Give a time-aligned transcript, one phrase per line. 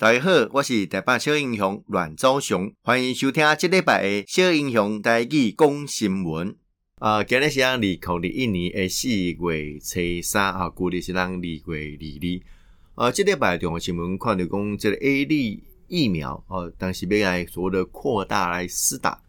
[0.00, 6.56] 大家好，我是台北小英雄阮昭雄，欢迎收听这礼拜的小英雄台语讲新闻。
[6.94, 9.34] 啊，今日是二零二一年的四月
[9.78, 13.08] 初三啊，旧历是二月二二。
[13.08, 19.20] 啊，这礼拜重要新闻看到讲，这个 A 类疫苗哦，当时要来所谓的扩大来施打。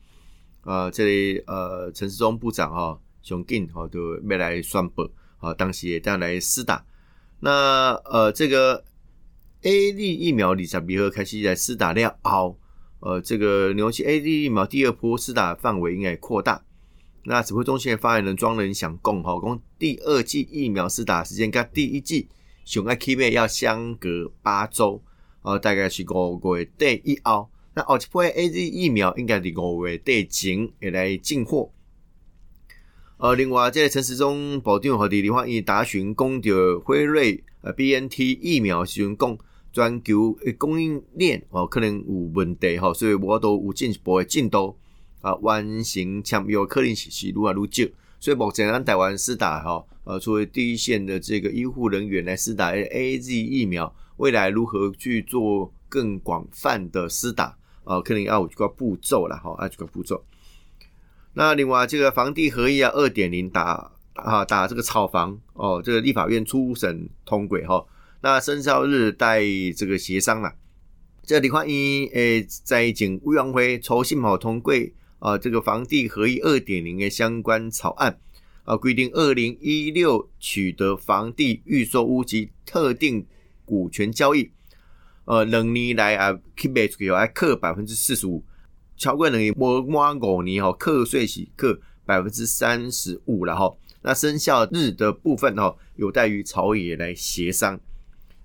[0.61, 6.85] 啊，这里呃，陈世忠部长哈，上紧哈都要来宣布，啊，当时也要来施打。
[7.41, 8.85] 那呃，这个。
[9.63, 12.57] A D 疫苗二十二号开始在施打了后，
[12.99, 16.63] 呃，这个牛气 A D 疫苗第二波施打范围应该扩大。
[17.25, 22.27] 那指挥中心的发言人庄仁祥讲，吼，讲第二剂疫苗施打时间跟第一剂
[22.65, 25.03] 上爱 K 面要相隔八周，
[25.43, 27.47] 呃，大概是五月底以后。
[27.75, 31.71] 那后一波 A D 疫苗应该伫五月底前会来进货。
[33.17, 39.37] 呃，另外，这个陈时中保定和李立焕伊答询讲着辉瑞呃 B N T 疫苗时阵讲。
[39.73, 44.77] 全球诶供应链哦，可能有问题吼，所以我都有进一步诶进度
[45.21, 58.01] 啊，完成签约可能是是愈来愈少，所以目前咱台湾施打吼，呃，作为第一线的这个医护人员来施打 A Z 疫苗，未来如何去做更广泛的施打啊？
[58.01, 60.23] 可能要有几个步骤啦，吼，啊几个步骤。
[61.33, 67.85] 那另外这个房地合一啊，二点零打啊打这个炒房哦，这个立法院初审通轨哈。
[68.21, 69.41] 那生效日待
[69.75, 70.53] 这个协商了。
[71.23, 74.73] 这李焕英诶，在经委员会抽信号通过
[75.19, 78.19] 啊，这个房地合一二点零的相关草案
[78.63, 83.25] 啊，规定二零一六取得房地预售屋及特定
[83.65, 84.51] 股权交易，
[85.25, 88.43] 呃，两年来啊，keep 出去要克百分之四十五，
[88.97, 93.75] 超过两年我满五年吼，课税是课百分之三十五了哈。
[94.01, 97.79] 那生效日的部分哈，有待于朝野来协商。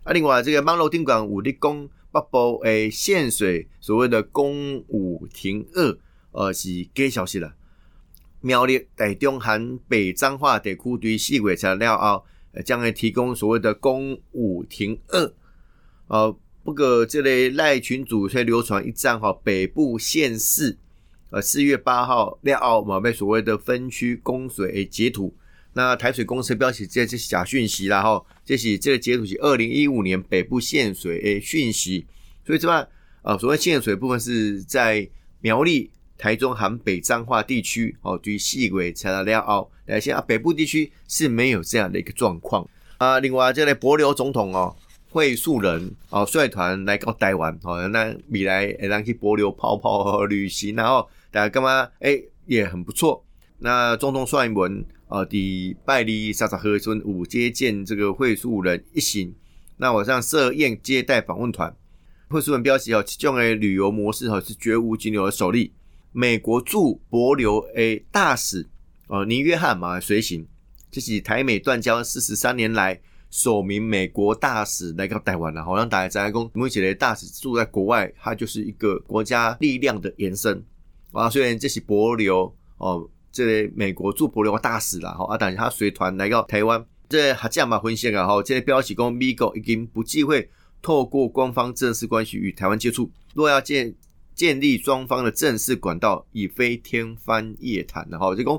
[0.06, 5.98] 啊，另外这个网络顶管武力公北部诶限水，所谓的公武停二，
[6.30, 7.52] 呃是假消息了。
[8.40, 12.24] 苗栗台中含北彰化地区对四月材料后，
[12.64, 15.34] 将会提供所谓的公武停二。
[16.06, 20.78] 呃，不过这类赖群主却流传一张哈北部县市，
[21.30, 25.34] 呃四月八号料后嘛被所谓的分区供水截图。
[25.76, 32.06] 那台水公司标题这这是假讯息啦吼，这是这个截图是二零一五年北部限水诶讯息，
[32.46, 32.88] 所以这块
[33.20, 35.06] 啊所谓限水部分是在
[35.42, 42.66] 苗栗、台中含北彰化地区哦，对于细轨材料料哦，来现啊北部地区是没有这样的一个状况
[42.96, 43.20] 啊。
[43.20, 44.74] 另外这类博流总统哦，
[45.10, 53.22] 会素人哦率团来到台湾哦，那未来诶让去博流泡泡旅行，然后大家干嘛诶也很不错。
[53.58, 54.82] 那总统率文。
[55.08, 59.32] 呃，第拜利沙沙河村五接见这个会素人一行，
[59.76, 61.74] 那晚上设宴接待访问团。
[62.28, 65.72] 会素人标题哦，这种的旅游模式哈是绝无仅有的首例。
[66.10, 68.68] 美国驻博留诶大使
[69.06, 70.44] 呃尼约翰嘛随行，
[70.90, 73.00] 这是台美断交四十三年来
[73.30, 75.64] 首名美国大使来到台湾了。
[75.64, 80.64] 好像大家在讲，目前的大使住在国外，他就是一个国家力量的延伸
[81.12, 81.30] 啊。
[81.30, 83.08] 虽然这是博留哦。
[83.36, 90.48] 这美国驻博留大使啦，哈，啊，等他随团来到台湾，这还这样嘛分析啊，哈，这些标题讲美国已经不忌讳
[90.80, 93.94] 透过官方正式关系与台湾接触，若要建
[94.34, 98.58] 建立双方的正式管道，已非天方夜谭的哈，就讲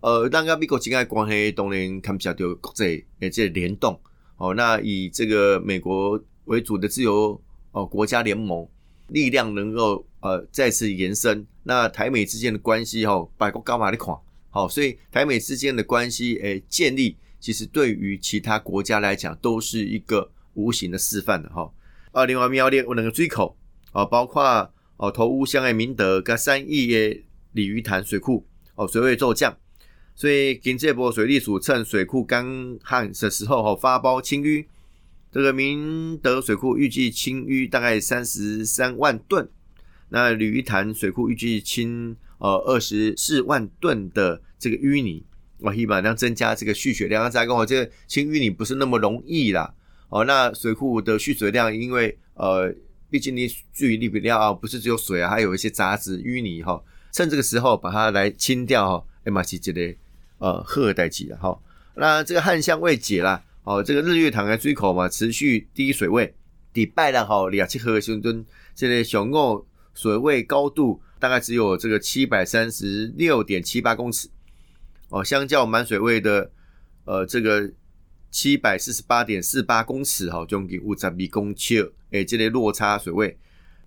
[0.00, 3.98] 呃，当个美国境外关系当然看不下就国际诶这联动，
[4.36, 7.40] 哦，那以这个美国为主的自由
[7.72, 8.68] 哦国家联盟
[9.06, 10.04] 力量能够。
[10.20, 14.18] 呃，再次延伸，那台美之间的关系哈，百国高马的款，
[14.50, 21.72] 好，所以台美之间的关系诶建立，其实对于其他国家来讲，都是一个无形的示范的哈。
[22.10, 23.56] 啊，另外苗栗我两个追口
[23.92, 24.42] 啊，包括
[24.96, 29.56] 哦投乌乡诶明德跟三亿的鲤鱼潭水库哦水位骤降，
[30.16, 34.66] 所以经这波水利署趁水库干旱的时候哈发包清淤，
[35.30, 39.48] 这个明德水库预计清淤大概三十三万吨。
[40.10, 45.22] 那鲤鱼潭水库预计清呃二十四万吨的这个淤泥，
[45.58, 47.30] 我希望能增加这个蓄水量。
[47.30, 49.74] 再跟我这个清淤泥不是那么容易啦。
[50.08, 52.74] 哦，那水库的蓄水量，因为呃，
[53.10, 56.82] 毕竟你距离比较不是只有水啊，还有一些杂质淤泥哈。
[57.12, 59.94] 趁这个时候把它来清掉哈，哎嘛是这个
[60.38, 61.58] 呃荷代级的哈。
[61.96, 66.34] 那这个旱象未解啦，哦，这个日月潭的水口嘛持续低水位，
[66.72, 69.62] 礼拜了哈两千河兄墩这个小澳。
[69.98, 74.28] 水位高度大概只有这个七百三十六点七八公尺
[75.08, 76.52] 哦，相较满水位的
[77.04, 77.68] 呃这个
[78.30, 83.36] 七百四十八点四八公尺，哈，将近五十米公尺，诶，这类落差水位，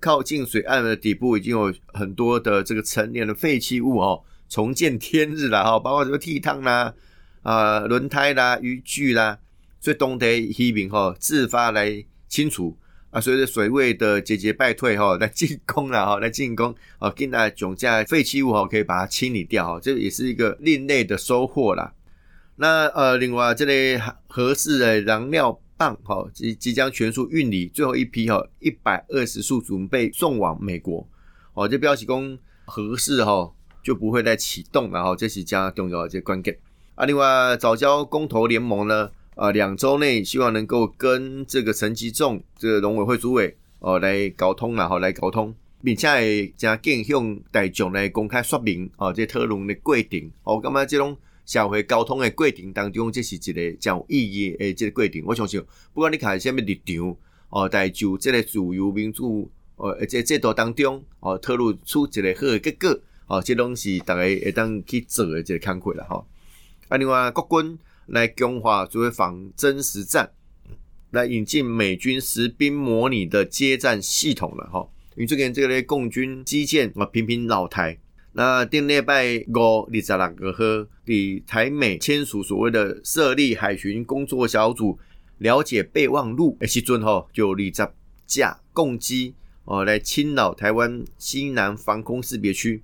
[0.01, 6.93] 靠近水岸的底部已经有很多的这个成年的废弃物，哦，重见天日了，哈，包括什么屉汤啦，
[7.41, 9.39] 啊，轮胎啦，渔具啦，
[9.79, 12.77] 所以当地渔民哈自发来清除。
[13.11, 21.93] 啊，随着水位的节节败退，哈， 来进攻了，哈， 来进攻，啊，进来总价废弃物，哈，可以把它清理掉，哈，这也是一个另类的收获啦。
[22.55, 31.05] 那呃，另外这类合适的燃料棒，哈，即即将全数运离，最后一批，哈，一百二十束准备送往美国，
[31.53, 33.51] 哦，这标起工合适，哈，
[33.83, 36.57] 就不会再启动了，哈，这是加重要的这关键。
[36.95, 39.09] 啊，另外早教公投联盟呢？
[39.35, 55.23] 啊，两周内希望能够跟这个陈吉仲这个农委会主委哦来沟通然后来沟通，并且会将更向大众来公开说明哦，这讨论的过程哦，感觉这种社会沟通的过程当中，这是一个较有意义的这个过程。
[55.25, 55.63] 我相信，
[55.93, 57.15] 不管你看什么立场
[57.49, 66.23] 哦，在就这个自由民主哦，这制度当中哦，透露出一个好的结果哦，这拢是大家会当去做的这个看法了哈。
[66.89, 67.79] 啊，另外国军。
[68.11, 70.29] 来强化作为仿真实战，
[71.11, 74.85] 来引进美军实兵模拟的接战系统了哈。
[75.15, 77.97] 因为最近这个咧共军基建啊频频老台，
[78.33, 84.99] 那电列拜五二十六个和的台美签署所谓的设立海巡工作小组，
[85.37, 87.89] 了解备忘录的时阵哈，就二十
[88.27, 92.83] 架共机哦来侵扰台湾西南防空识别区，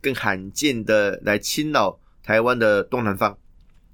[0.00, 3.36] 更罕见的来侵扰台湾的东南方。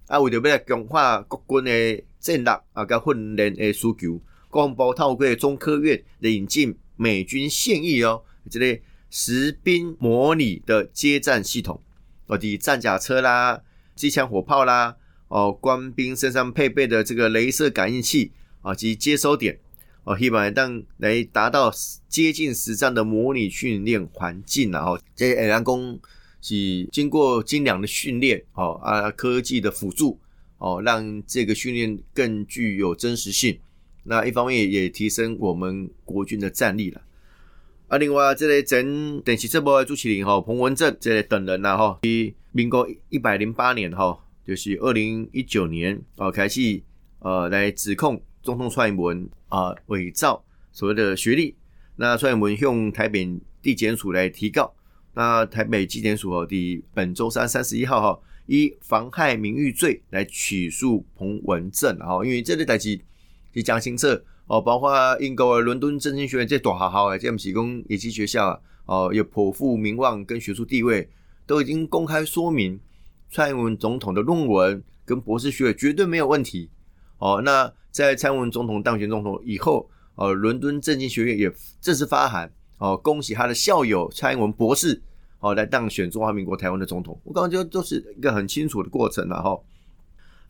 [0.08, 4.18] 啊，为着要来强化国军的战力啊，甲训练的需求，
[4.48, 11.82] 国防部透过中科院引进美军现役哦，这个实兵模拟的接战系统，
[12.26, 13.60] 哦，的战甲车啦、
[13.94, 14.96] 机枪火炮啦，
[15.28, 18.32] 哦，官兵身上配备的这个镭射感应器
[18.62, 19.58] 啊及接收点，
[20.04, 21.70] 哦，希望让来达到
[22.08, 26.00] 接近实战的模拟训练环境然后这下人工。
[26.40, 30.18] 是经过精良的训练，哦啊，科技的辅助，
[30.58, 33.58] 哦，让这个训练更具有真实性。
[34.04, 37.02] 那一方面也提升我们国军的战力了。
[37.88, 46.80] 啊，另外这类整等其这波朱启林哈、彭文正这类等人呐，哈，于民国一百零八年哈，就是二零一九年哦，开始
[47.18, 51.56] 呃来指控总统蔡英文啊伪造所谓的学历。
[51.96, 53.28] 那蔡英文用台北
[53.60, 54.72] 地检署来提告。
[55.18, 63.00] 那台北纪检署哦，第本周三三十一号哈，以妨害名誉罪来起诉彭文正哈，因为这类代志
[63.52, 64.06] 是讲清楚
[64.46, 71.10] 哦，包括英国伦敦政经学院这大学校诶，这不是讲野鸡学校啊，哦，有颇负名望跟学术地位，
[71.48, 72.78] 都已经公开说明
[73.28, 76.70] 蔡英文总统的论文跟博士学位绝对没有问题
[77.18, 77.42] 哦。
[77.44, 82.48] 那在蔡英文总统当选总统以后，呃，伦敦政经学院也正式发函
[82.78, 85.02] 哦，恭喜他的校友蔡英文博士。
[85.40, 89.56] 好，来当选中华民国台湾的总统，我刚刚就都是一个很清楚的过程了哈。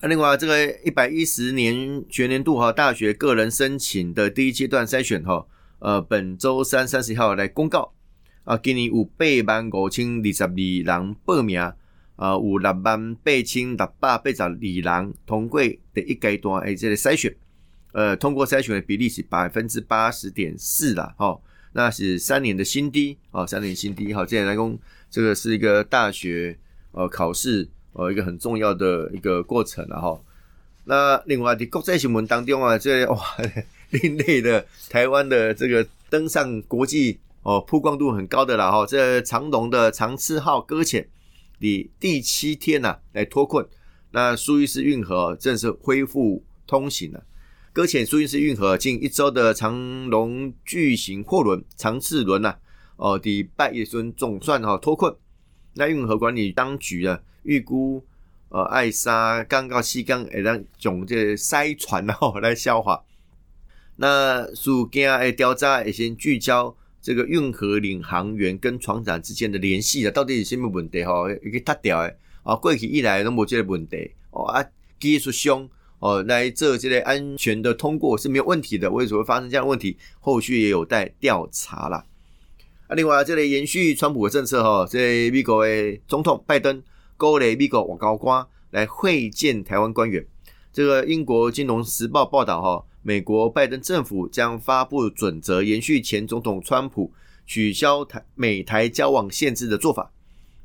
[0.01, 5.47] 那另外这个一百一十年学年度哈大学个人申请的第一阶段筛选哈，
[5.81, 7.93] 呃，本周三三十号来公告
[8.45, 11.75] 啊，今年有八万五千二十二人报名啊，
[12.17, 15.61] 有六万八千六百八十二人通过
[15.93, 17.37] 第一阶段诶这个筛选，
[17.93, 21.39] 呃，通过筛选的比例是百分之八十点四啦，哈。
[21.73, 24.13] 那是三年的新低啊，三年新低。
[24.13, 24.79] 好，接下来讲
[25.11, 26.59] 这个是一个大学
[26.93, 30.21] 呃考试呃一个很重要的一个过程了哈。
[30.85, 33.19] 那另外的国际新闻当中啊，这哇
[33.91, 38.87] 另类的台湾的这个登上国际哦曝光度很高的了哈。
[38.87, 41.07] 这长隆的长次号搁浅
[41.61, 43.67] 第第七天呐来脱困，
[44.13, 47.23] 那苏伊士运河正式恢复通行了。
[47.79, 52.57] 搁浅苏伊士运河近一周的长龙巨型货轮长次轮呐，
[52.97, 55.15] 哦，第拜一尊总算哈脱困。
[55.75, 58.05] 那运河管理当局啊，预估
[58.49, 63.05] 呃艾莎刚到西港，会让从这塞船然后 来消化。
[63.95, 71.31] 那属今诶调查会先聚焦这个运河领航员跟船长之间的联系啊，到底是什么问题哈？
[71.45, 74.67] 一个塌掉诶，啊，过去以来都无这个问题哦啊，
[74.99, 75.71] 技术上。
[76.01, 79.97] 哦，来这这类安全的通过是没有问题的，为什么会发生这样的问题？
[80.21, 82.05] 后续也有待调查啦。
[82.87, 86.83] 啊，另外这里延续川普的政策哈，这美国的总统拜登
[87.17, 90.25] 勾勒美国往高官来会见台湾官员。
[90.73, 97.13] 这个英国金融时报报道哈，美国拜登政府将发布准则，延续前总统川普
[97.45, 100.13] 取消台美台交往限制的做法，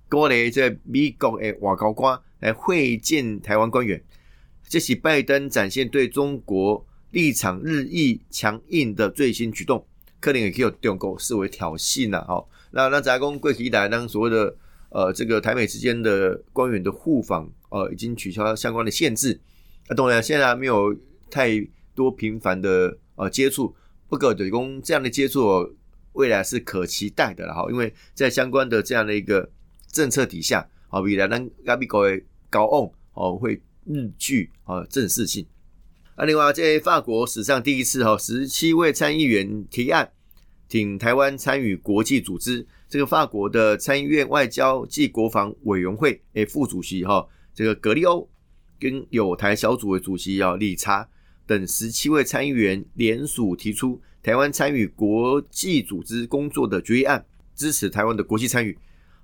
[0.08, 4.00] 勾勒这美国的外高官来会见台湾官员。
[4.67, 9.86] 这是拜登展现对中国立场日益强硬的最新举动，
[10.20, 12.24] 克林也可以有中国视为挑衅呐。
[12.27, 14.55] 好，那那翟公贵体来当所谓的
[14.89, 19.39] 呃这个台美之间的官员的互访，呃已经取消相关的限制。
[19.88, 20.96] 啊，当然现在没有
[21.29, 21.51] 太
[21.93, 23.75] 多频繁的呃接触，
[24.08, 25.75] 不过对公这样的接触
[26.13, 29.48] 未来是可期待的了哈，因为在相关的这样的一个
[29.91, 35.46] 政策底下，好未来咱加比高的高昂哦会日剧啊正式性。
[36.16, 40.12] 啊，另外在法国史上第一次哈，十七位参议员提案
[40.68, 48.30] 挺台湾参与国际组织，这个法国的参议院外交暨国防委员会诶副主席哈，这个格利欧。
[48.80, 51.08] 跟有台小组的主席要理查
[51.46, 57.25] 等十七位参议员联署提出台湾参与国际组织工作的决议案，
[57.56, 58.78] 支持台湾的国际参与。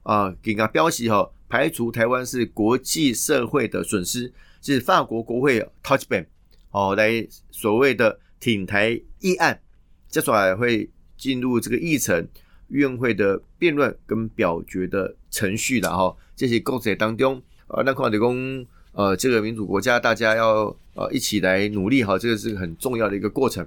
[0.03, 6.25] 啊，给个标题哈，排除台湾是国际社会的损失，是法国国会 Touch Ban
[6.71, 9.59] 哦，来所谓的挺台议案，
[10.07, 12.27] 接下来会进入这个议程
[12.69, 16.15] 院会的辩论跟表决的程序的哈。
[16.35, 18.65] 这些过程当中，啊，那况且公。
[18.91, 23.65] 呃，这个民主国家，大家要呃一起来努力哈，这个是很重要的一个过程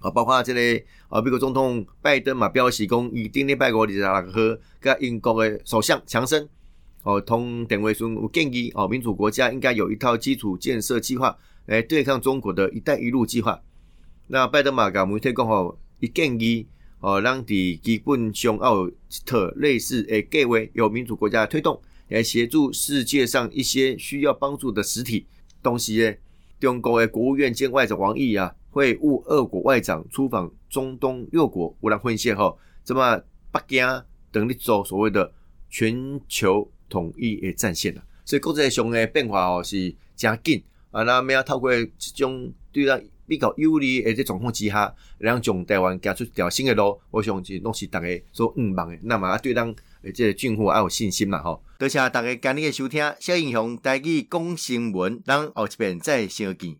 [0.00, 0.10] 啊。
[0.10, 6.46] 包括这类啊，美国总统拜登嘛，表示讲以丁内拜国里查和跟英国的首相强生
[7.06, 13.62] 哦，同等为说建议哦，民主国家应该有一套基础建设计划来对抗中国的一带一路计划。
[14.26, 16.66] 那拜登嘛，甲媒体讲吼，一建议
[16.98, 18.90] 哦，让伫基本上要
[19.24, 21.80] 特类似诶计划，由民主国家推动。
[22.08, 25.26] 来协助世界上一些需要帮助的实体
[25.62, 26.20] 东西诶？
[26.58, 33.20] 中国的国务院兼外长王毅啊，会晤俄国外长出访中东六国，无人混线后，这么
[33.52, 35.32] 北京等你走所谓的
[35.70, 38.02] 全球统一的战线啦。
[38.24, 48.98] 所以国际上的变化哦是真紧啊，那么要透过这种对咱比较有利的这状况之下，让从台湾走出一条新的路，我相信拢是大家所希望的。
[49.02, 49.74] 那么对咱。
[50.14, 51.60] 这军户要有信心啦吼！
[51.80, 56.74] 多谢大家今日的收听，小英雄带去讲新闻，咱后一遍再相见。